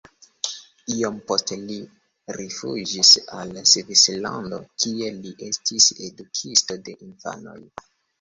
Iom 0.91 1.17
poste 1.31 1.57
li 1.65 1.75
rifuĝis 2.37 3.11
al 3.39 3.51
Svislando, 3.71 4.59
kie 4.85 5.11
li 5.19 5.35
estis 5.49 5.91
edukisto 6.09 6.79
de 6.89 6.97
infanoj. 7.09 7.59